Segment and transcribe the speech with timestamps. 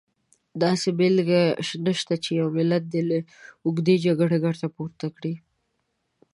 [0.63, 1.41] داسې بېلګه
[1.85, 3.17] نشته چې یو ملت دې له
[3.65, 5.33] اوږدې جګړې ګټه پورته کړي.